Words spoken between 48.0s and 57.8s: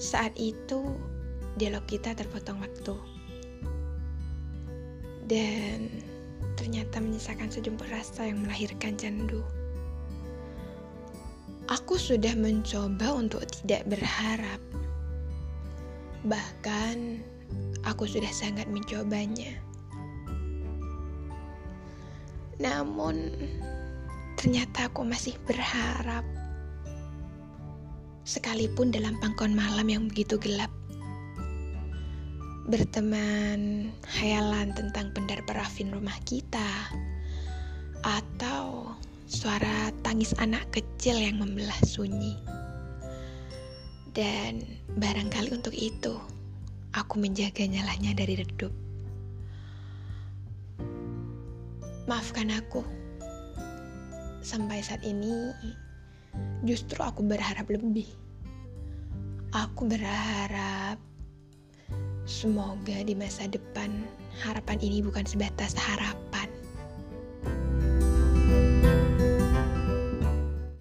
dari redup. Maafkan aku. Sampai saat ini, justru aku berharap